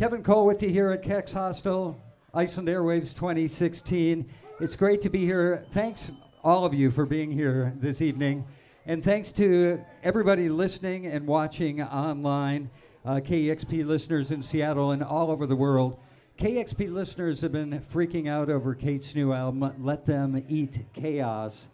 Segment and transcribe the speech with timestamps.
[0.00, 1.94] Kevin Cole with you here at Kex Hostel,
[2.32, 4.26] Iceland Airwaves 2016.
[4.58, 5.66] It's great to be here.
[5.72, 6.10] Thanks,
[6.42, 8.46] all of you, for being here this evening.
[8.86, 12.70] And thanks to everybody listening and watching online,
[13.04, 16.00] uh, KEXP listeners in Seattle and all over the world.
[16.38, 21.68] KEXP listeners have been freaking out over Kate's new album, Let Them Eat Chaos.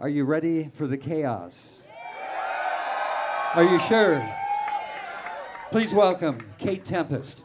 [0.00, 1.82] Are you ready for the chaos?
[3.54, 4.26] Are you sure?
[5.72, 7.44] Please welcome Kate Tempest.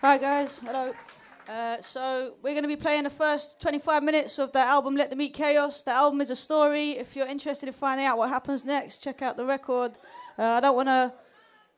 [0.00, 0.92] Hi guys, hello.
[1.48, 5.08] Uh, so we're going to be playing the first 25 minutes of the album Let
[5.10, 5.84] Them Eat Chaos.
[5.84, 6.98] The album is a story.
[6.98, 9.92] If you're interested in finding out what happens next, check out the record.
[10.36, 11.12] Uh, I don't want to.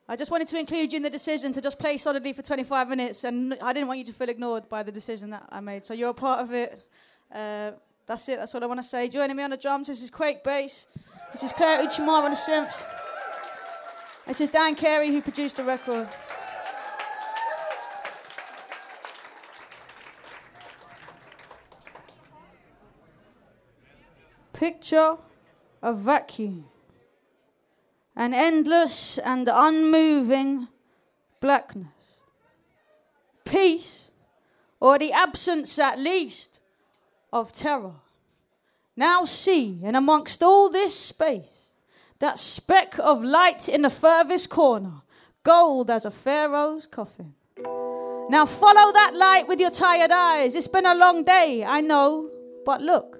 [0.09, 2.89] I just wanted to include you in the decision to just play solidly for 25
[2.89, 5.85] minutes, and I didn't want you to feel ignored by the decision that I made.
[5.85, 6.81] So you're a part of it.
[7.31, 7.73] Uh,
[8.07, 8.39] that's it.
[8.39, 9.09] That's all I want to say.
[9.09, 10.87] Joining me on the drums, this is Kwake Bass.
[11.33, 12.83] This is Claire Uchimar on the synths.
[14.25, 16.07] This is Dan Carey who produced the record.
[24.53, 25.17] Picture
[25.83, 26.65] a vacuum,
[28.15, 30.67] an endless and unmoving
[31.39, 31.87] blackness.
[33.45, 34.09] Peace,
[34.79, 36.59] or the absence at least
[37.31, 37.95] of terror.
[38.95, 41.71] Now see, and amongst all this space,
[42.19, 45.01] that speck of light in the furthest corner,
[45.43, 47.33] gold as a pharaoh's coffin.
[48.29, 50.55] Now follow that light with your tired eyes.
[50.55, 52.29] It's been a long day, I know,
[52.65, 53.19] but look.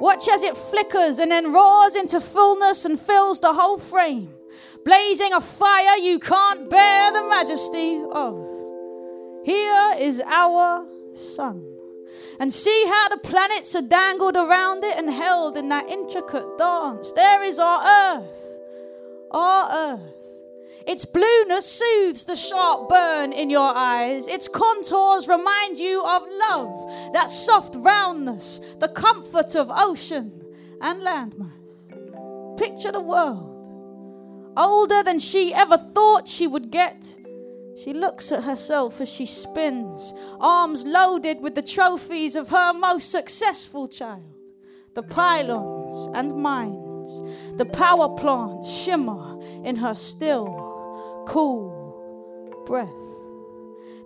[0.00, 4.32] Watch as it flickers and then roars into fullness and fills the whole frame,
[4.84, 8.34] blazing a fire you can't bear the majesty of.
[9.44, 11.73] Here is our sun.
[12.40, 17.12] And see how the planets are dangled around it and held in that intricate dance.
[17.12, 18.56] There is our earth,
[19.30, 20.10] our earth.
[20.86, 24.26] Its blueness soothes the sharp burn in your eyes.
[24.28, 30.42] Its contours remind you of love, that soft roundness, the comfort of ocean
[30.82, 32.58] and landmass.
[32.58, 37.16] Picture the world, older than she ever thought she would get.
[37.76, 43.10] She looks at herself as she spins, arms loaded with the trophies of her most
[43.10, 44.22] successful child.
[44.94, 47.22] The pylons and mines,
[47.58, 52.88] the power plants shimmer in her still cool breath.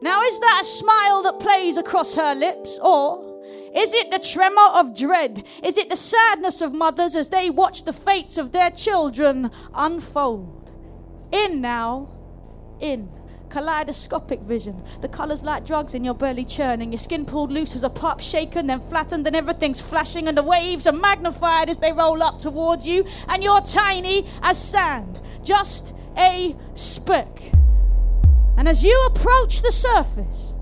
[0.01, 3.43] Now, is that a smile that plays across her lips, or
[3.75, 5.45] is it the tremor of dread?
[5.63, 10.71] Is it the sadness of mothers as they watch the fates of their children unfold?
[11.33, 12.09] In now,
[12.81, 13.18] in.
[13.49, 14.83] Kaleidoscopic vision.
[15.01, 16.93] The colours like drugs in your belly churning.
[16.93, 20.43] Your skin pulled loose as a pop shaken, then flattened, and everything's flashing, and the
[20.43, 25.21] waves are magnified as they roll up towards you, and you're tiny as sand.
[25.43, 27.53] Just a speck.
[28.57, 30.55] And as you approach the surface,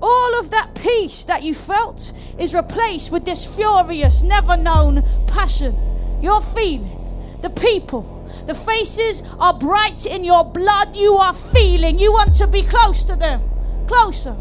[0.00, 5.76] all of that peace that you felt is replaced with this furious, never known passion.
[6.20, 8.15] You're feeling the people.
[8.46, 10.96] The faces are bright in your blood.
[10.96, 11.98] You are feeling.
[11.98, 13.42] You want to be close to them.
[13.86, 14.36] Closer.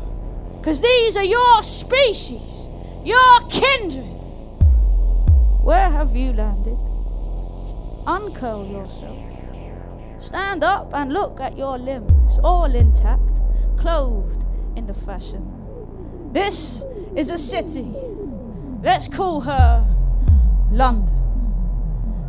[0.57, 2.67] Because these are your species,
[3.03, 4.03] your kindred.
[5.63, 6.77] Where have you landed?
[8.07, 9.17] Uncurl yourself.
[10.19, 13.21] Stand up and look at your limbs, all intact,
[13.77, 14.43] clothed
[14.75, 16.31] in the fashion.
[16.31, 16.83] This
[17.15, 17.91] is a city.
[18.81, 19.85] Let's call her
[20.71, 21.14] London.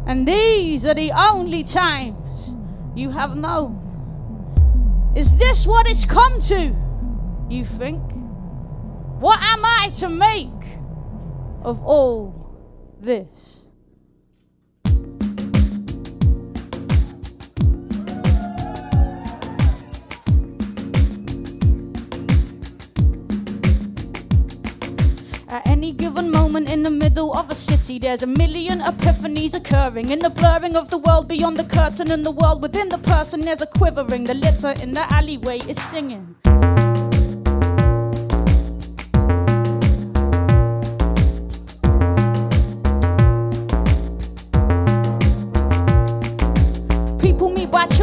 [0.06, 2.54] And these are the only times
[2.94, 3.82] you have known.
[5.16, 6.76] Is this what it's come to,
[7.50, 8.02] you think?
[9.18, 10.48] What am I to make
[11.62, 12.34] of all
[13.00, 13.55] this?
[26.86, 30.10] The middle of a city, there's a million epiphanies occurring.
[30.10, 33.40] In the blurring of the world beyond the curtain and the world within the person,
[33.40, 34.22] there's a quivering.
[34.22, 36.36] The litter in the alleyway is singing.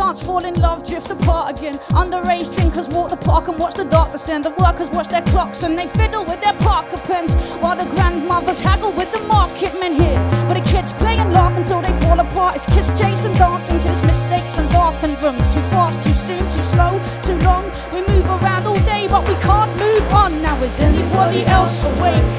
[0.03, 1.75] Chance, fall in love, drift apart again.
[2.01, 4.43] Underage drinkers walk the park and watch the dark descend.
[4.43, 7.33] The workers watch their clocks and they fiddle with their Parker pens.
[7.61, 10.19] While the grandmothers haggle with the market men here.
[10.47, 12.55] But the kids play and laugh until they fall apart.
[12.55, 15.45] It's kiss, chase, and dancing to his mistakes and darkened rooms.
[15.53, 16.91] Too fast, too soon, too slow,
[17.23, 17.65] too long.
[17.93, 20.41] We move around all day, but we can't move on.
[20.41, 22.33] Now, is anybody else awake?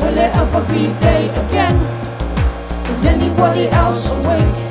[0.00, 1.76] Will it ever be day again?
[2.92, 4.67] Is anybody else awake?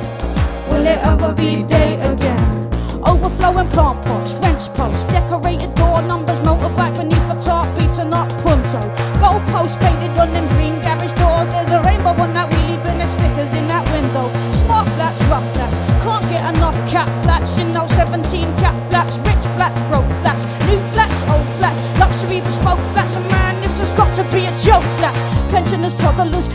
[0.74, 2.68] Ever be day again?
[3.04, 8.80] Overflowing plant pots, fence posts, decorated door numbers, motorbike beneath a tarp, beaten up punto.
[9.20, 11.48] Goalposts painted on them green garage doors.
[11.48, 14.26] There's a rainbow on that wheelie bin and stickers in that window.
[14.52, 17.58] Smart flats, rough flats, can't get enough cat flats.
[17.58, 18.22] You know, 17
[18.58, 23.16] cat flats, rich flats, broke flats, new flats, old flats, luxury bespoke flats.
[23.16, 25.20] And man, this has got to be a joke flats.
[25.50, 26.48] Pensioners, toddlers,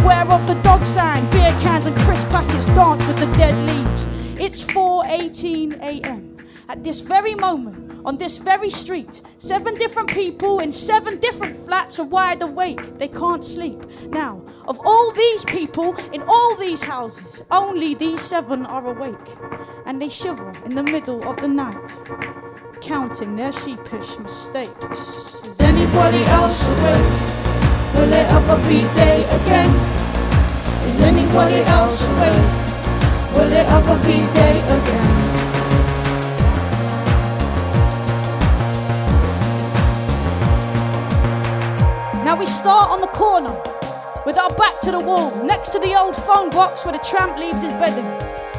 [0.00, 1.28] beware of the dog sign.
[1.30, 4.06] Beer cans and crisp packets dance with the dead leaves.
[4.38, 6.36] It's 4:18 a.m.
[6.68, 11.98] At this very moment, on this very street, seven different people in seven different flats
[11.98, 12.98] are wide awake.
[12.98, 13.80] They can't sleep.
[14.08, 19.28] Now, of all these people in all these houses, only these seven are awake.
[19.86, 21.88] And they shiver in the middle of the night,
[22.80, 25.34] counting their sheepish mistakes.
[25.44, 27.29] Is anybody else awake?
[28.10, 29.70] Will it ever be day again?
[30.90, 32.50] Is anybody else awake?
[33.34, 35.10] Will it ever be day again?
[42.24, 43.54] Now we start on the corner
[44.26, 47.38] with our back to the wall, next to the old phone box where the tramp
[47.38, 48.10] leaves his bedding.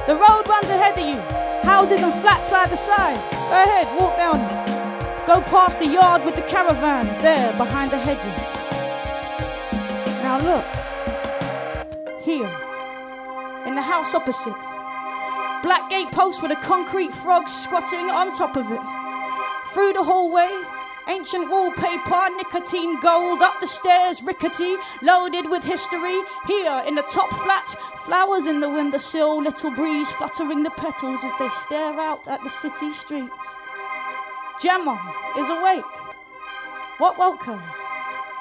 [0.07, 1.19] The road runs ahead of you,
[1.69, 3.19] houses and flats either side.
[3.29, 4.39] Go ahead, walk down.
[5.27, 8.60] Go past the yard with the caravans there behind the hedges.
[10.31, 12.47] Now look, here,
[13.65, 14.55] in the house opposite,
[15.61, 18.79] black gate post with a concrete frog squatting on top of it.
[19.73, 20.49] Through the hallway,
[21.09, 26.21] Ancient wallpaper, nicotine gold, up the stairs, rickety, loaded with history.
[26.47, 27.75] Here in the top flat,
[28.05, 32.49] flowers in the windowsill, little breeze fluttering the petals as they stare out at the
[32.49, 33.33] city streets.
[34.61, 34.95] Gemma
[35.37, 35.83] is awake.
[36.99, 37.61] What woke her?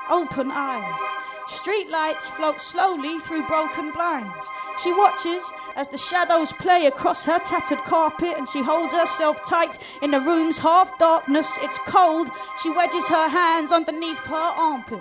[0.09, 1.20] Open eyes.
[1.51, 4.47] Street lights float slowly through broken blinds.
[4.83, 5.43] She watches
[5.75, 10.21] as the shadows play across her tattered carpet and she holds herself tight in the
[10.21, 11.59] room's half darkness.
[11.61, 12.31] It's cold.
[12.63, 15.01] She wedges her hands underneath her armpit.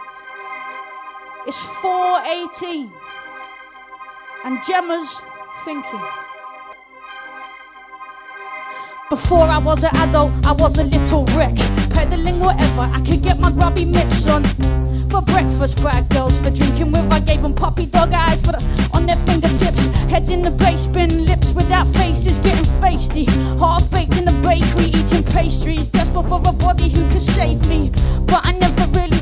[1.46, 2.92] It's 4:18
[4.44, 5.22] and Gemma's
[5.64, 6.06] thinking.
[9.10, 11.56] Before I was an adult, I was a little wreck.
[11.92, 14.89] Peddling whatever I could get my grubby mitts on.
[15.20, 17.12] For breakfast, bad girls for drinking with.
[17.12, 19.86] I gave them puppy dog eyes for the, on their fingertips.
[20.08, 23.26] Heads in the base bin, lips without faces, getting feisty.
[23.60, 25.90] Half baked in the bakery, eating pastries.
[25.90, 27.92] Desperate for a body who could save me.
[28.28, 29.20] But I never really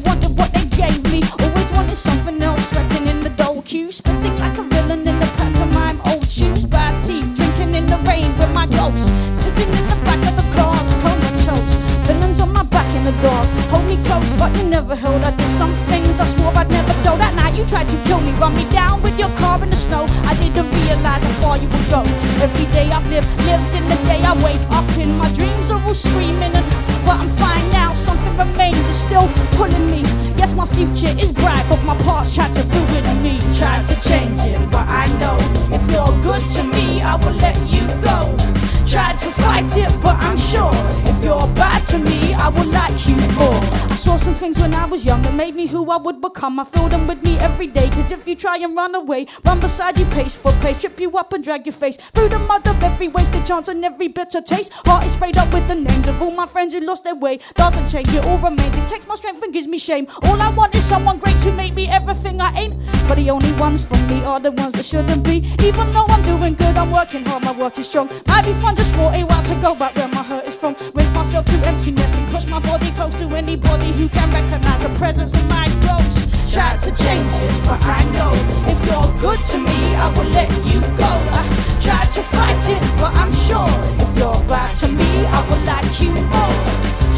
[45.38, 46.60] made me who I would become.
[46.60, 49.60] I feel them with me every day, cause if you try and run away, run
[49.60, 52.68] beside you pace for pace, trip you up and drag your face through the mud
[52.68, 54.74] of every wasted chance and every bitter taste.
[54.86, 57.40] Heart is sprayed up with the names of all my friends who lost their way.
[57.56, 58.76] Doesn't change, it all remains.
[58.78, 60.07] It takes my strength and gives me shame.
[60.24, 62.76] All I want is someone great to make me everything I ain't.
[63.07, 65.38] But the only ones for me are the ones that shouldn't be.
[65.64, 68.10] Even though I'm doing good, I'm working hard, my work is strong.
[68.28, 70.76] Might be fun just for a while to go back where my hurt is from.
[70.94, 74.90] Rinse myself to emptiness and push my body close to anybody who can recognize the
[74.98, 76.27] presence of my ghost.
[76.57, 78.33] Try to change it, but I know
[78.66, 81.06] if you're good to me, I will let you go.
[81.06, 81.45] I
[81.80, 83.69] try to fight it, but I'm sure
[84.02, 85.06] if you're bad to me,
[85.37, 86.57] I will like you more.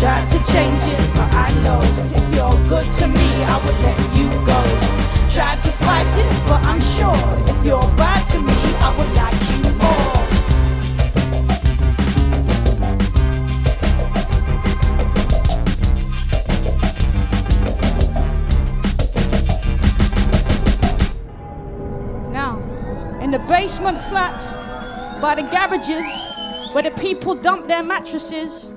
[0.03, 1.79] Try to change it, but I know
[2.19, 4.60] if you're good to me, I will let you go.
[5.31, 9.39] Try to fight it, but I'm sure if you're bad to me, I will like
[9.51, 9.59] you
[23.29, 24.41] in the basement flat,
[25.21, 26.03] by the garages,
[26.74, 28.67] where the people dump their mattresses,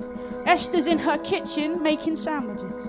[0.45, 2.87] Esther's in her kitchen making sandwiches.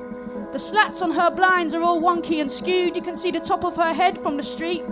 [0.52, 2.94] The slats on her blinds are all wonky and skewed.
[2.94, 4.82] You can see the top of her head from the street.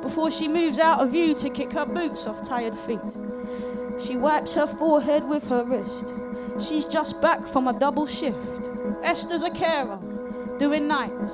[0.00, 2.98] before she moves out of view to kick her boots off tired feet.
[3.98, 6.14] She wipes her forehead with her wrist.
[6.58, 8.70] She's just back from a double shift.
[9.02, 9.98] Esther's a carer,
[10.58, 11.30] doing nights.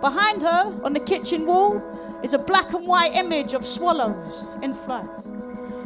[0.00, 1.80] Behind her, on the kitchen wall,
[2.22, 5.08] is a black and white image of swallows in flight.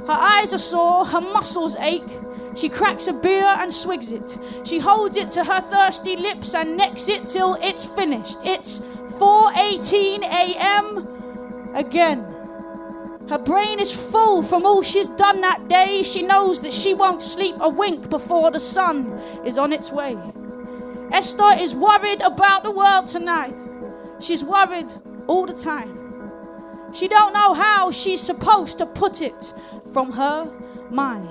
[0.06, 2.02] Her eyes are sore, her muscles ache.
[2.56, 4.38] She cracks a beer and swigs it.
[4.64, 8.38] She holds it to her thirsty lips and necks it till it's finished.
[8.44, 8.80] It's
[9.18, 11.08] 4:18 a.m.
[11.74, 12.26] again.
[13.28, 16.02] Her brain is full from all she's done that day.
[16.02, 20.16] She knows that she won't sleep a wink before the sun is on its way.
[21.10, 23.54] Esther is worried about the world tonight.
[24.20, 24.92] She's worried
[25.26, 25.93] all the time.
[26.94, 29.52] She don't know how she's supposed to put it
[29.92, 30.48] from her
[30.90, 31.28] mind.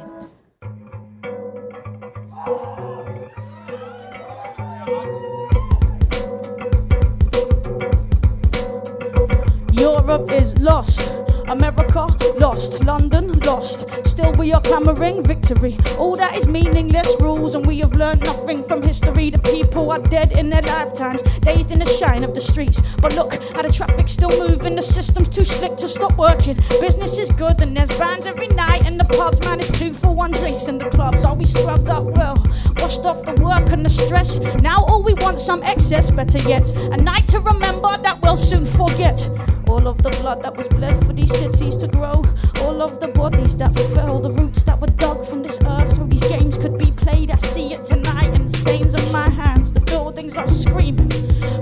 [9.71, 11.22] Europe is lost.
[11.47, 12.07] America
[12.37, 13.87] lost, London lost.
[14.05, 15.77] Still, we are clamoring victory.
[15.97, 19.29] All that is meaningless rules, and we have learned nothing from history.
[19.29, 22.81] The people are dead in their lifetimes, dazed in the shine of the streets.
[22.95, 26.57] But look how the traffic's still moving, the system's too slick to stop working.
[26.81, 29.39] Business is good, and there's bands every night in the pubs.
[29.41, 31.23] Man, it's two for one drinks in the clubs.
[31.23, 32.35] Are we scrubbed up well?
[32.77, 34.39] Washed off the work and the stress.
[34.61, 36.69] Now all we want some excess, better yet.
[36.75, 39.29] A night to remember that we'll soon forget.
[39.73, 42.23] All of the blood that was bled for these cities to grow.
[42.61, 46.03] All of the bodies that fell, the roots that were dug from this earth so
[46.03, 47.31] these games could be played.
[47.31, 49.71] I see it tonight the stains on my hands.
[49.71, 51.09] The buildings are screaming.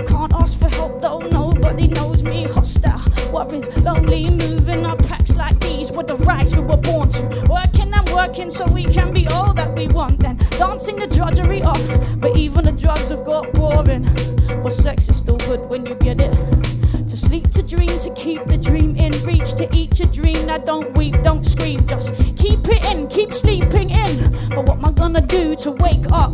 [0.07, 2.43] Can't ask for help though, nobody knows me.
[2.43, 3.01] Hostile,
[3.31, 7.45] worried, lonely, moving our packs like these were the rights we were born to.
[7.49, 10.19] Working and working so we can be all that we want.
[10.19, 11.87] Then dancing the drudgery off.
[12.19, 14.03] But even the drugs have got boring.
[14.61, 16.50] But sex is still good when you get it.
[17.71, 20.47] Dream, to keep the dream in reach, to eat your dream.
[20.47, 24.29] Now don't weep, don't scream, just keep it in, keep sleeping in.
[24.49, 26.33] But what am I gonna do to wake up?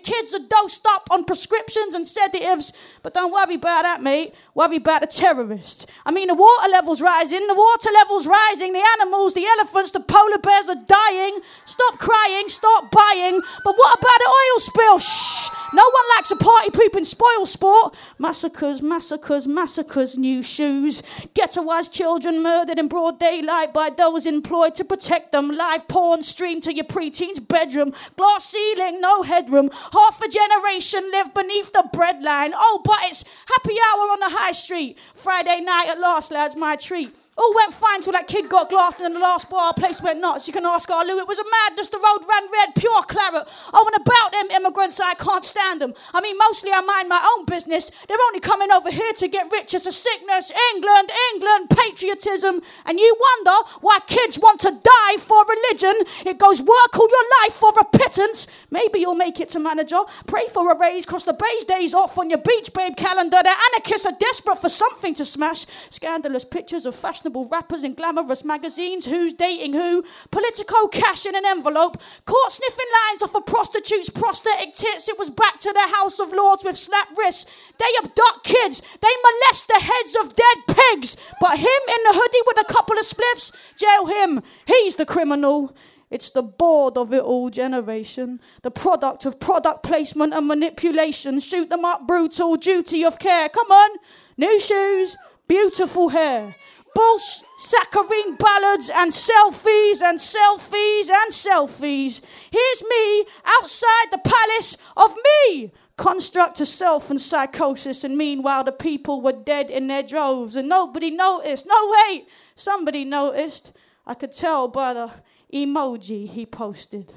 [0.03, 4.33] kids are dosed up on prescriptions and sedatives, but don't worry about that, mate.
[4.53, 5.85] Worry about the terrorists.
[6.05, 9.99] I mean, the water level's rising, the water level's rising, the animals, the elephants, the
[10.01, 11.39] polar bears are dying.
[11.65, 13.39] Stop crying, stop buying.
[13.63, 14.99] But what about the oil spill?
[14.99, 15.49] Shh.
[15.73, 17.95] No one likes a party pooping spoil sport.
[18.19, 21.01] Massacres, massacres, massacres, new shoes.
[21.33, 25.49] Ghettoized children murdered in broad daylight by those employed to protect them.
[25.49, 27.93] Live porn streamed to your preteen's bedroom.
[28.17, 29.69] Glass ceiling, no headroom.
[29.91, 32.51] Half a generation live beneath the breadline.
[32.53, 34.97] Oh, but it's happy hour on the high street.
[35.15, 37.13] Friday night at last, lads, my treat.
[37.37, 40.19] All went fine till that kid got glassed and in the last bar place went
[40.19, 40.47] nuts.
[40.47, 41.87] You can ask our Lou, it was a madness.
[41.87, 43.47] The road ran red, pure claret.
[43.73, 45.93] Oh, and about them immigrants, I can't stand them.
[46.13, 47.89] I mean, mostly I mind my own business.
[48.07, 49.73] They're only coming over here to get rich.
[49.73, 50.51] It's a sickness.
[50.75, 52.61] England, England, patriotism.
[52.85, 55.95] And you wonder why kids want to die for religion.
[56.25, 58.47] It goes work all your life for a pittance.
[58.69, 60.01] Maybe you'll make it to manager.
[60.27, 63.40] Pray for a raise, cross the beige days off on your beach babe calendar.
[63.43, 65.65] The anarchists are desperate for something to smash.
[65.89, 69.05] Scandalous pictures of fashionable rappers in glamorous magazines.
[69.05, 70.03] Who's dating who?
[70.29, 71.99] Politico cash in an envelope.
[72.25, 75.09] Caught sniffing lines off a prostitute's prosthetic tits.
[75.09, 77.45] It was back to the House of Lords with slap wrists.
[77.79, 78.81] They abduct kids.
[79.01, 81.17] They molest the heads of dead pigs.
[81.39, 84.43] But him in the hoodie with a couple of spliffs, jail him.
[84.65, 85.75] He's the criminal.
[86.11, 91.39] It's the board of it all generation, the product of product placement and manipulation.
[91.39, 93.47] Shoot them up, brutal duty of care.
[93.47, 93.97] Come on,
[94.37, 95.15] new shoes,
[95.47, 96.55] beautiful hair.
[96.93, 102.19] Bullsh, saccharine ballads and selfies and selfies and selfies.
[102.51, 105.71] Here's me outside the palace of me.
[105.95, 110.67] Construct of self and psychosis, and meanwhile the people were dead in their droves, and
[110.67, 111.65] nobody noticed.
[111.65, 113.71] No, wait, somebody noticed.
[114.05, 115.11] I could tell by the
[115.53, 117.11] emoji he posted.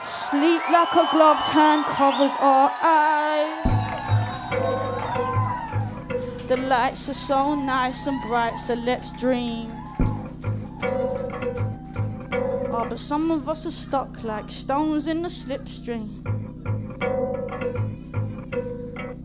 [0.00, 3.78] Sleep like a gloved hand covers our eyes.
[6.48, 9.70] The lights are so nice and bright, so let's dream.
[12.70, 16.24] Oh, but some of us are stuck like stones in the slipstream.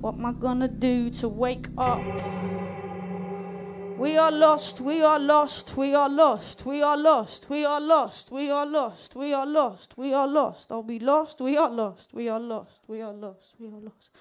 [0.02, 2.02] What am I gonna do to wake up?
[3.98, 8.32] We are lost, we are lost, we are lost, we are lost, we are lost,
[8.32, 10.72] we are lost, we are lost, we are lost.
[10.72, 11.42] Are we lost?
[11.42, 14.12] We are lost, we are lost, we are lost, we are lost,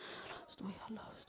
[0.61, 1.22] we are lost.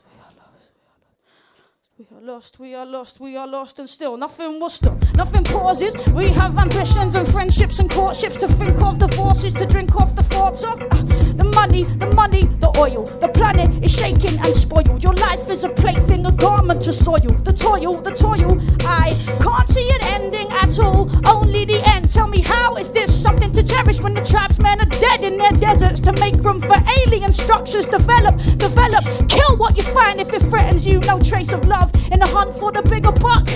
[2.00, 5.44] We are lost, we are lost, we are lost, and still nothing will stop, nothing
[5.44, 5.96] pauses.
[6.08, 10.24] We have ambitions and friendships and courtships to think of, divorces to drink off the
[10.24, 10.82] thoughts of.
[10.82, 10.88] Uh,
[11.36, 13.04] the money, the money, the oil.
[13.22, 15.04] The planet is shaking and spoiled.
[15.04, 17.20] Your life is a plaything, a garment to soil.
[17.20, 18.60] The toil, the toil.
[18.82, 22.10] I can't see an ending at all, only the end.
[22.10, 25.52] Tell me, how is this something to cherish when the tribesmen are dead in their
[25.52, 27.86] deserts to make room for alien structures?
[27.86, 31.00] Develop, develop, kill what you find if it threatens you.
[31.02, 33.48] No trace of love love in the hunt for the bigger buck.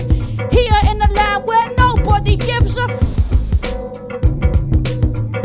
[0.52, 2.84] Here in the land where nobody gives a.
[2.84, 3.18] F-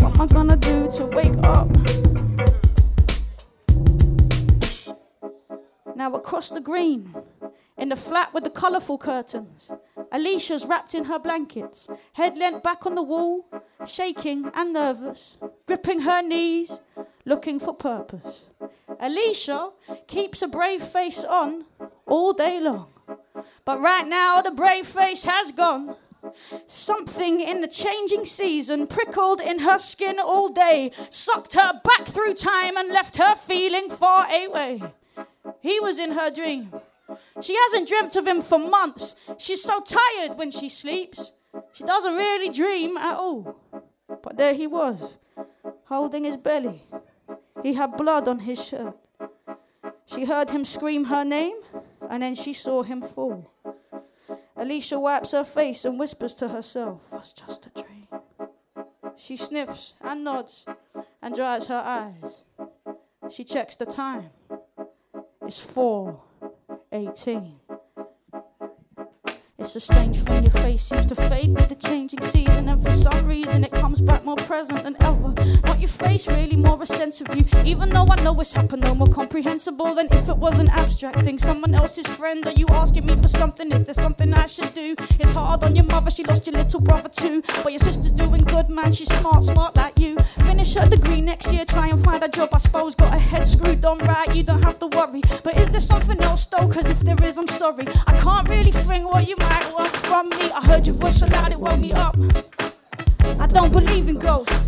[0.01, 1.69] what am I gonna do to wake up?
[5.95, 7.15] Now across the green,
[7.77, 9.71] in the flat with the colourful curtains,
[10.11, 13.47] Alicia's wrapped in her blankets, head leant back on the wall,
[13.87, 16.81] shaking and nervous, gripping her knees,
[17.25, 18.47] looking for purpose.
[18.99, 19.71] Alicia
[20.07, 21.65] keeps a brave face on
[22.07, 22.89] all day long.
[23.65, 25.97] But right now, the brave face has gone.
[26.67, 32.35] Something in the changing season prickled in her skin all day, sucked her back through
[32.35, 34.83] time and left her feeling far away.
[35.61, 36.73] He was in her dream.
[37.41, 39.17] She hasn't dreamt of him for months.
[39.39, 41.33] She's so tired when she sleeps.
[41.73, 43.57] She doesn't really dream at all.
[44.23, 45.19] But there he was,
[45.87, 46.83] holding his belly.
[47.63, 48.97] He had blood on his shirt.
[50.07, 51.57] She heard him scream her name,
[52.13, 53.51] and then she saw him fall.
[54.55, 58.07] Alicia wipes her face and whispers to herself, Was just a dream.
[59.17, 60.67] She sniffs and nods
[61.23, 62.45] and dries her eyes.
[63.31, 64.29] She checks the time.
[65.41, 67.62] It's 4:18.
[69.63, 72.93] It's a strange thing, your face seems to fade with the changing season, and for
[72.93, 75.33] some reason it comes back more present than ever.
[75.65, 77.45] Not your face, really, more a sense of you.
[77.65, 81.23] Even though I know it's happened, no more comprehensible than if it was an abstract
[81.23, 81.39] thing.
[81.39, 83.71] Someone else's friend, are you asking me for something?
[83.71, 84.97] Is there something I should do?
[85.21, 87.41] It's hard on your mother, she lost your little brother too.
[87.63, 90.17] But your sister's doing good, man, she's smart, smart like you.
[90.49, 92.97] Finish her degree next year, try and find a job, I suppose.
[92.97, 95.23] Got a head screwed on right, you don't have to worry.
[95.45, 96.67] But is there something else though?
[96.67, 97.87] Cause if there is, I'm sorry.
[98.09, 100.51] I can't really think what you might want from me.
[100.53, 102.17] I heard your voice so loud it woke me up.
[103.39, 104.62] I don't believe in ghosts.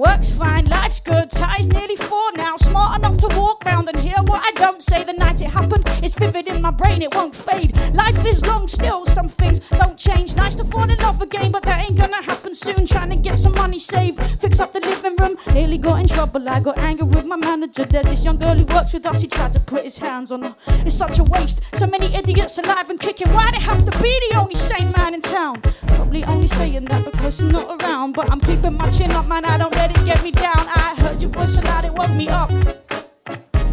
[0.00, 2.56] Works fine, life's good, ties nearly four now.
[2.56, 5.04] Smart enough to walk round and hear what I don't say.
[5.04, 7.76] The night it happened, it's vivid in my brain, it won't fade.
[7.92, 10.34] Life is long still, some things don't change.
[10.36, 12.86] Nice to fall in love again, but that ain't gonna happen soon.
[12.86, 15.36] Trying to get some money saved, fix up the living room.
[15.52, 17.84] Nearly got in trouble, I got angry with my manager.
[17.84, 20.44] There's this young girl who works with us, he tried to put his hands on
[20.44, 20.56] her.
[20.86, 23.28] It's such a waste, so many idiots alive and kicking.
[23.34, 25.60] Why'd it have to be the only sane man in town?
[25.88, 29.44] Probably only saying that because you're not around, but I'm keeping my chin up, man,
[29.44, 30.56] I don't let it get me down.
[30.56, 32.50] I heard your voice so loud it woke me up.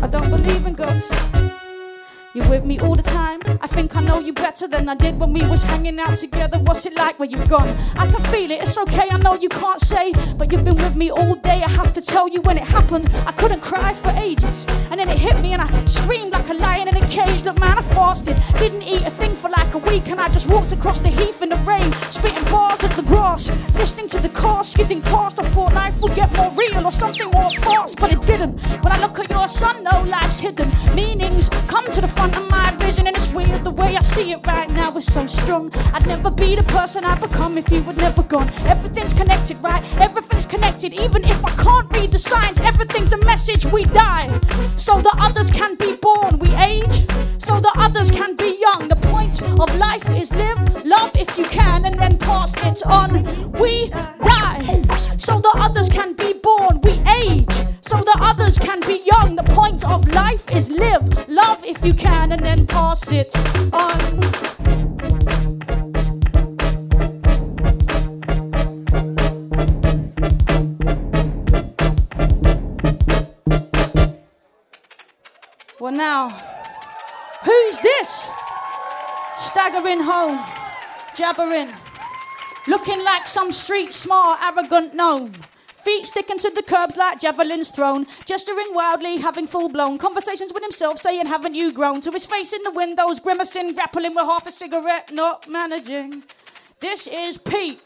[0.01, 1.27] I don't believe in ghosts.
[2.33, 3.41] You're with me all the time.
[3.61, 6.59] I think I know you better than I did when we was hanging out together.
[6.59, 7.69] What's it like when you've gone?
[7.95, 8.61] I can feel it.
[8.61, 9.07] It's okay.
[9.09, 11.63] I know you can't say, but you've been with me all day.
[11.63, 13.09] I have to tell you when it happened.
[13.25, 16.53] I couldn't cry for ages, and then it hit me, and I screamed like a
[16.53, 17.43] lion in a cage.
[17.43, 19.35] Look, man, I fasted, didn't eat a thing
[19.77, 22.91] a week, and I just walked across the heath in the rain, spitting bars at
[22.91, 25.39] the grass, listening to the car skidding past.
[25.39, 28.59] I thought life would get more real or something more fast, but it didn't.
[28.83, 30.69] When I look at your son, no life's hidden.
[30.95, 32.56] Meanings come to the front of my
[34.07, 35.71] see it right now it's so strong.
[35.93, 38.49] I'd never be the person I'd become if you had never gone.
[38.73, 39.83] Everything's connected, right?
[39.99, 42.59] Everything's connected, even if I can't read the signs.
[42.59, 43.65] Everything's a message.
[43.65, 44.29] We die
[44.77, 46.39] so the others can be born.
[46.39, 47.05] We age
[47.39, 48.87] so the others can be young.
[48.87, 53.23] The point of life is live, love if you can, and then pass it on.
[53.53, 54.83] We die
[55.17, 56.79] so the others can be born.
[56.81, 57.55] We age
[57.97, 59.35] so the others can be young.
[59.35, 63.35] The point of life is live, love if you can, and then pass it
[63.73, 64.21] on.
[75.79, 76.29] Well, now,
[77.43, 78.29] who's this?
[79.37, 80.43] Staggering home,
[81.15, 81.69] jabbering,
[82.67, 85.31] looking like some street smart, arrogant gnome.
[85.87, 90.61] Feet sticking to the curbs like javelins thrown, gesturing wildly, having full blown conversations with
[90.61, 92.01] himself, saying, Haven't you grown?
[92.01, 96.23] To his face in the windows, grimacing, grappling with half a cigarette, not managing.
[96.81, 97.81] This is Pete.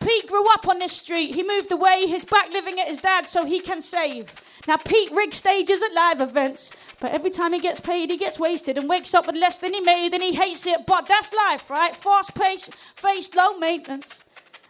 [0.00, 1.34] Pete grew up on this street.
[1.34, 4.32] He moved away, his back living at his dad so he can save.
[4.68, 6.70] Now, Pete rigs stages at live events.
[7.00, 9.74] But every time he gets paid, he gets wasted and wakes up with less than
[9.74, 10.86] he made, and he hates it.
[10.86, 11.96] But that's life, right?
[11.96, 14.21] Fast paced, faced, low maintenance.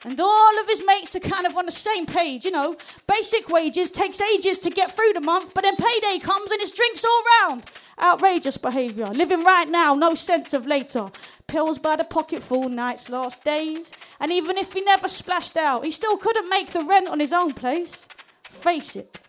[0.04, 2.76] And all of his mates are kind of on the same page, you know.
[3.06, 6.72] Basic wages takes ages to get through the month, but then payday comes and it's
[6.72, 7.70] drinks all round.
[8.02, 9.06] Outrageous behaviour.
[9.06, 11.08] Living right now, no sense of later.
[11.46, 13.90] Pills by the pocketful, nights, last days.
[14.18, 17.32] And even if he never splashed out, he still couldn't make the rent on his
[17.32, 18.06] own place.
[18.42, 19.20] Face it.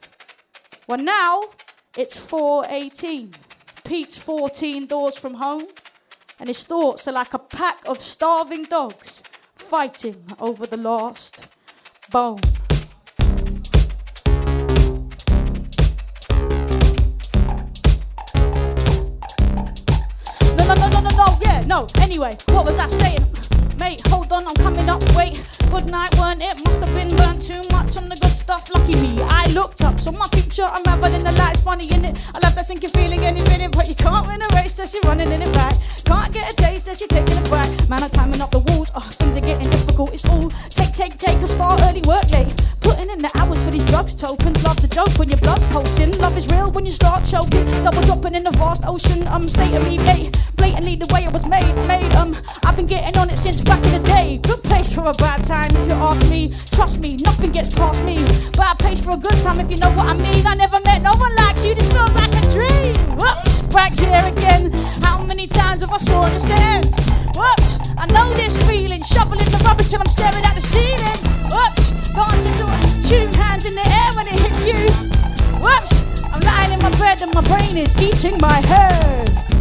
[0.88, 1.42] Well, now
[1.98, 3.32] it's 418.
[3.84, 5.64] Pete's 14 doors from home,
[6.40, 9.23] and his thoughts are like a pack of starving dogs
[9.76, 11.48] fighting over the last
[12.12, 12.38] bone.
[20.56, 21.88] No, no, no, no, no, no, yeah, no.
[21.96, 23.26] Anyway, what was I saying?
[23.80, 25.02] Mate, hold on, I'm coming up.
[25.16, 25.42] Wait,
[25.74, 26.54] good night, weren't it?
[26.66, 28.70] Must have been burnt too much on the good stuff.
[28.76, 32.16] Lucky me, I looked up, so my future unraveled in the lights, funny in it.
[32.36, 35.02] I love that sinking feeling any minute, but you can't win a race, so you're
[35.10, 35.76] running in it back.
[36.06, 37.68] Can't get a taste, so you're taking it back.
[37.90, 40.14] Man, I'm climbing up the walls, oh, things are getting difficult.
[40.14, 42.54] It's all take, take, take, a start early, work late.
[42.82, 44.64] Putting in the hours for these drugs tokens.
[44.64, 46.12] Love's a joke when your blood's pulsing.
[46.20, 47.66] Love is real when you start choking.
[47.84, 49.26] Double dropping in the vast ocean.
[49.28, 50.38] Um, state of me, gate.
[50.56, 52.14] Blatantly the way it was made, made.
[52.14, 54.38] Um, I've been getting on it since back in the day.
[54.38, 56.54] Good place for a bad time if you ask me.
[56.72, 58.16] Trust me, nothing gets past me.
[58.54, 60.46] Bad place for a good time if you know what I mean.
[60.46, 61.76] I never met no one like you.
[61.76, 62.94] This feels like a dream.
[63.18, 64.72] Whoops, back here again.
[65.02, 66.86] How many times have I sworn to stand?
[67.36, 69.02] Whoops, I know this feeling.
[69.04, 71.20] Shoveling the rubbish till I'm staring at the ceiling.
[71.54, 74.82] Whoops, dancing to a tune, hands in the air when it hits you.
[75.64, 75.94] Whoops,
[76.34, 79.53] I'm lying in my bed and my brain is eating my head.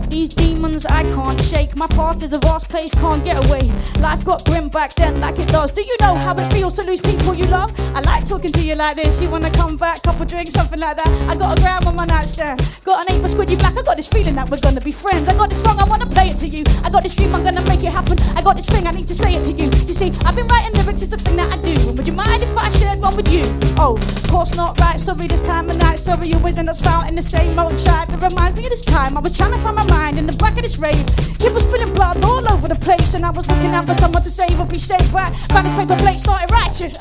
[0.00, 1.74] Got these demons I can't shake.
[1.74, 3.72] My past is a vast place, can't get away.
[4.00, 5.72] Life got grim back then, like it does.
[5.72, 7.72] Do you know how it feels to lose people you love?
[7.96, 9.22] I like talking to you like this.
[9.22, 11.08] You wanna come back, couple drinks, something like that.
[11.30, 12.60] I got a gram on my nightstand.
[12.84, 13.78] Got an aim for Squidgy Black.
[13.78, 15.30] I got this feeling that we're gonna be friends.
[15.30, 16.62] I got this song, I wanna play it to you.
[16.84, 18.18] I got this dream, I'm gonna make it happen.
[18.36, 19.70] I got this thing, I need to say it to you.
[19.88, 21.92] You see, I've been writing lyrics, it's a thing that I do.
[21.92, 23.44] Would you mind if I shared one with you?
[23.78, 25.00] Oh, of course not right.
[25.00, 26.00] Sorry, this time of night.
[26.00, 28.10] Sorry, you always end up spouting the same old tribe.
[28.10, 30.36] It reminds me of this time I was trying to find my mind in the
[30.36, 31.04] back of this rave.
[31.38, 34.22] Kid was spilling blood all over the place, and I was looking out for someone
[34.22, 35.12] to save or be saved.
[35.12, 36.92] Right, found this paper plate, started writing.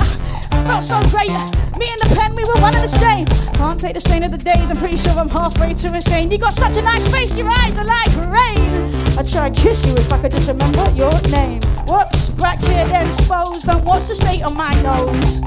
[0.65, 1.29] Felt so great.
[1.77, 3.25] Me and the pen, we were one and the same.
[3.53, 4.71] Can't take the strain of the days.
[4.71, 6.31] I'm pretty sure I'm halfway to insane.
[6.31, 8.93] You got such a nice face, your eyes are like rain.
[9.17, 11.61] I'd try and kiss you if I could just remember your name.
[11.87, 13.65] Whoops, back here then exposed.
[13.65, 15.39] Don't watch the state of my nose.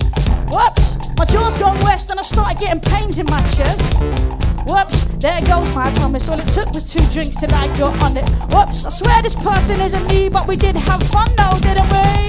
[0.48, 4.48] Whoops, my jaw's gone west and I started getting pains in my chest.
[4.69, 6.29] Whoops, there goes my promise.
[6.29, 8.29] All it took was two drinks till I got on it.
[8.53, 12.28] Whoops, I swear this person isn't me, but we did have fun though, didn't we?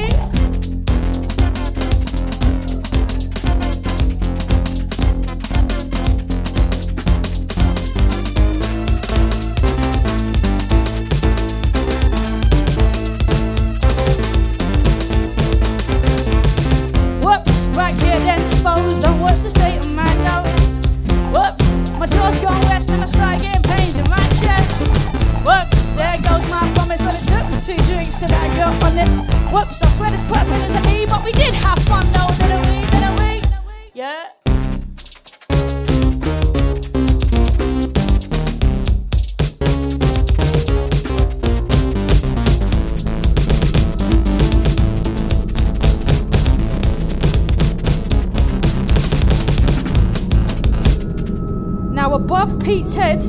[52.29, 53.23] Above Pete's head,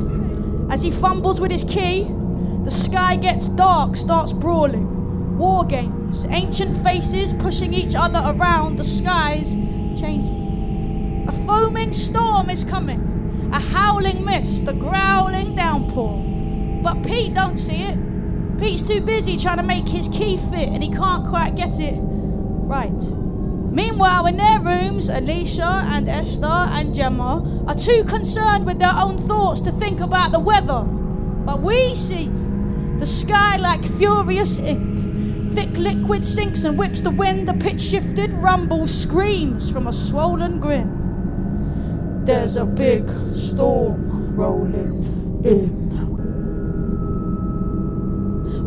[0.69, 2.03] as he fumbles with his key,
[2.63, 5.39] the sky gets dark, starts brawling.
[5.39, 9.55] War games, ancient faces pushing each other around, the skies
[9.99, 11.25] changing.
[11.27, 16.21] A foaming storm is coming, a howling mist, a growling downpour.
[16.83, 17.97] But Pete don't see it.
[18.59, 21.97] Pete's too busy trying to make his key fit and he can't quite get it
[21.97, 23.20] right.
[23.71, 29.17] Meanwhile, in their rooms, Alicia and Esther and Gemma are too concerned with their own
[29.17, 30.83] thoughts to think about the weather.
[30.83, 32.29] But we see
[32.97, 35.55] the sky like furious ink.
[35.55, 37.47] Thick liquid sinks and whips the wind.
[37.47, 42.25] The pitch shifted rumble screams from a swollen grin.
[42.25, 45.80] There's a big storm rolling in.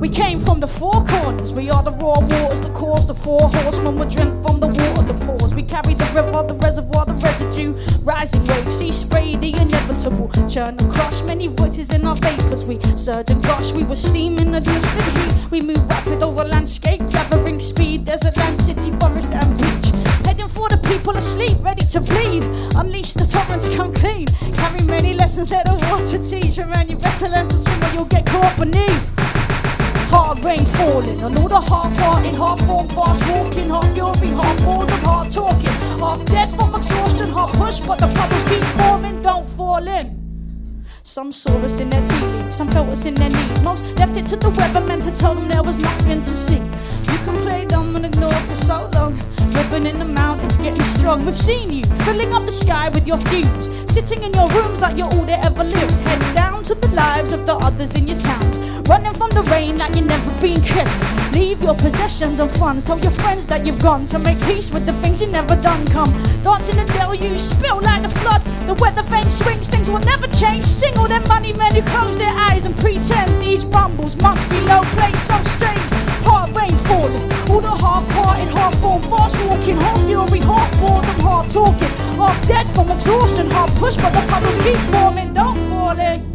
[0.04, 1.54] We came from the four corners.
[1.54, 3.98] We are the raw waters, the cause, the four horsemen.
[3.98, 5.54] We drink from the water, the pores.
[5.54, 7.72] We carry the river, the reservoir, the residue.
[8.02, 10.28] Rising waves, sea spray, the inevitable.
[10.46, 12.66] Churn and crush, many voices in our vapors.
[12.66, 15.50] We surge and gush, we were steaming the distant heat.
[15.50, 18.04] We move rapid over landscape, gathering speed.
[18.04, 19.88] Desert land, city, forest, and beach.
[20.26, 22.42] Heading for the people asleep, ready to bleed.
[22.76, 24.26] Unleash the torrents, come clean.
[24.52, 26.58] Carry many lessons that the water teach.
[26.58, 29.13] And man, you better learn to swim or you'll get caught beneath.
[30.14, 37.30] Hard rain falling on all the half-hearted, half-formed, fast-walking, half-fury, half-boredom, hard-talking, half-dead from exhaustion,
[37.30, 40.86] half-push, but the puddles keep forming, don't fall in.
[41.02, 43.60] Some saw us in their leaves, some felt us in their knees.
[43.62, 46.62] Most left it to the weathermen to tell them there was nothing to see.
[47.12, 49.20] You can play dumb and ignore for so long.
[49.52, 51.24] Ribbon in the mountains, getting strong.
[51.26, 53.68] We've seen you filling up the sky with your fumes.
[53.92, 55.98] Sitting in your rooms like you're all that ever lived.
[56.06, 58.53] Heads down to the lives of the others in your towns.
[58.86, 61.00] Running from the rain like you've never been kissed.
[61.32, 62.84] Leave your possessions and funds.
[62.84, 65.86] Tell your friends that you've gone to make peace with the things you never done.
[65.86, 68.42] Come dance in the deluge, spill like a flood.
[68.66, 70.66] The weather vane swings, things will never change.
[70.66, 74.60] Sing all them money men who close their eyes and pretend these rumbles must be
[74.60, 75.88] low place so strange.
[76.28, 82.48] Hard rain falling, all the half-hearted, half-formed, fast-walking, half fury, half boredom, hard talking, half
[82.48, 86.33] dead from exhaustion, half push, but the puddles keep forming, don't fall in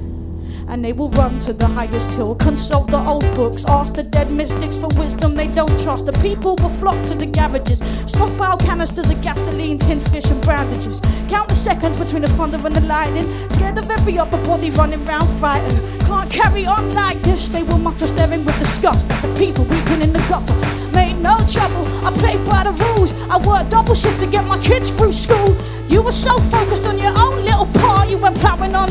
[0.70, 2.36] and they will run to the highest hill.
[2.36, 6.06] Consult the old books, ask the dead mystics for wisdom they don't trust.
[6.06, 11.02] The people will flock to the garages, stockpile canisters of gasoline, tin fish, and bandages.
[11.28, 15.04] Count the seconds between the thunder and the lightning, scared of every upper body running
[15.06, 15.80] round frightened.
[16.02, 20.02] Can't carry on like this, they will mutter, staring with disgust at the people weeping
[20.02, 20.54] in the gutter.
[20.94, 23.14] Made no trouble, I played by the rules.
[23.30, 25.56] I worked double shift to get my kids through school.
[25.88, 28.90] You were so focused on your own little part, you went plowing on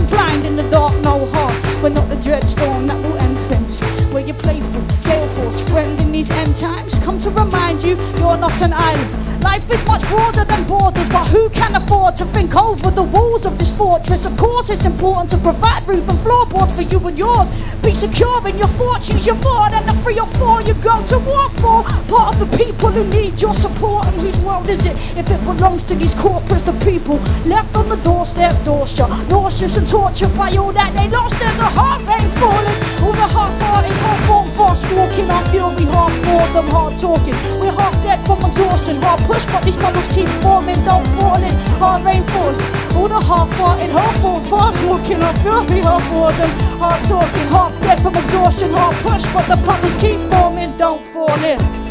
[6.18, 6.98] these end times.
[6.98, 9.42] Come to remind you, you're not an island.
[9.44, 13.46] Life is much broader than borders, but who can afford to think over the walls
[13.46, 14.26] of this fortress?
[14.26, 17.48] Of course, it's important to provide roof and floorboards for you and yours.
[17.82, 21.18] Be secure in your fortunes, you're more than the three or four you go to
[21.20, 21.97] war for.
[22.08, 25.40] Part of the people who need your support, and whose world is it if it
[25.44, 26.64] belongs to these corporates?
[26.64, 31.08] The people left on the doorstep, door shut, nauseous and tortured by all that they
[31.08, 31.38] lost.
[31.38, 36.66] There's a heart rain falling, all the half-hearted, half-formed, fast walking, our fury, half boredom,
[36.72, 37.36] hard talking.
[37.60, 41.52] We're half dead from exhaustion, hard push, but these bubbles keep forming, don't fall in.
[41.76, 42.56] Hard rain falling,
[42.96, 48.16] all the half-hearted, half-formed, fast walking, our fury, half boredom, hard talking, half dead from
[48.16, 51.87] exhaustion, hard push, but the bubbles keep forming, don't fall in.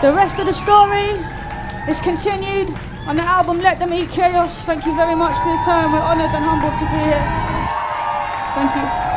[0.00, 1.10] The rest of the story
[1.90, 2.70] is continued
[3.06, 4.62] on the album Let Them Eat Chaos.
[4.62, 5.92] Thank you very much for your time.
[5.92, 7.48] We're honoured and humbled to be here.
[8.54, 9.07] Thank you.